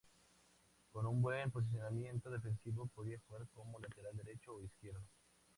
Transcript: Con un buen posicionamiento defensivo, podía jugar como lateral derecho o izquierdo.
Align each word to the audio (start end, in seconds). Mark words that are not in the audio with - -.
Con 0.91 1.05
un 1.05 1.21
buen 1.21 1.51
posicionamiento 1.51 2.31
defensivo, 2.31 2.87
podía 2.95 3.19
jugar 3.27 3.45
como 3.53 3.77
lateral 3.77 4.17
derecho 4.17 4.55
o 4.55 4.61
izquierdo. 4.63 5.03